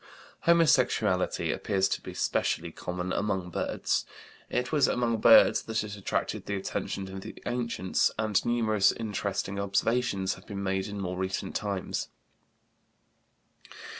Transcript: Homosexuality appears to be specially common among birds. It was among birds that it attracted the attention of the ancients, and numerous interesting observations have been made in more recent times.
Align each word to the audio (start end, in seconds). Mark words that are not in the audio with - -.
Homosexuality 0.47 1.51
appears 1.51 1.87
to 1.89 2.01
be 2.01 2.15
specially 2.15 2.71
common 2.71 3.13
among 3.13 3.51
birds. 3.51 4.03
It 4.49 4.71
was 4.71 4.87
among 4.87 5.17
birds 5.17 5.61
that 5.61 5.83
it 5.83 5.95
attracted 5.95 6.47
the 6.47 6.55
attention 6.55 7.07
of 7.13 7.21
the 7.21 7.35
ancients, 7.45 8.09
and 8.17 8.43
numerous 8.43 8.91
interesting 8.91 9.59
observations 9.59 10.33
have 10.33 10.47
been 10.47 10.63
made 10.63 10.87
in 10.87 10.99
more 11.01 11.19
recent 11.19 11.55
times. 11.55 12.09